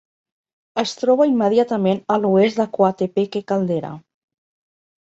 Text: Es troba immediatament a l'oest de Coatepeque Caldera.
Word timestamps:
Es 0.83 0.93
troba 1.01 1.27
immediatament 1.33 2.01
a 2.15 2.17
l'oest 2.25 2.63
de 2.63 2.69
Coatepeque 2.79 3.47
Caldera. 3.53 3.95